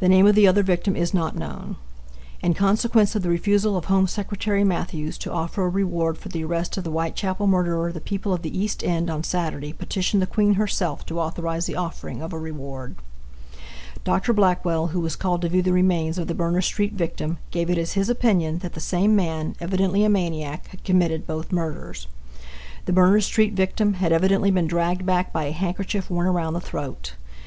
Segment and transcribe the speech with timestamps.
[0.00, 1.76] The name of the other victim is not known.
[2.40, 6.42] In consequence of the refusal of Home Secretary Matthews to offer a reward for the
[6.42, 10.26] arrest of the Whitechapel murderer the people of the East End on Saturday petitioned the
[10.26, 12.96] Queen herself to authorize the offering of a reward.
[14.02, 14.32] Dr.
[14.32, 17.76] Blackwell, who was called to view the remains of the Berners street victim, gave it
[17.76, 22.06] as his opinion that the same man, evidently a maniac, had committed both murders.
[22.86, 26.62] The Berners street victim had evidently been dragged back by a handkerchief worn around the
[26.62, 27.12] throat.